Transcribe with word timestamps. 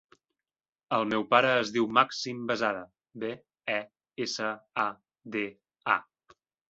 El 0.95 1.03
meu 1.09 1.25
pare 1.33 1.51
es 1.57 1.73
diu 1.75 1.89
Màxim 1.97 2.39
Besada: 2.53 2.81
be, 3.25 3.31
e, 3.75 3.77
essa, 4.27 4.49
a, 4.85 4.87
de, 5.37 5.45
a. 5.99 6.01